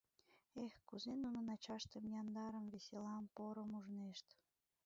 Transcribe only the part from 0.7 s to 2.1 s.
кузе нунын ачаштым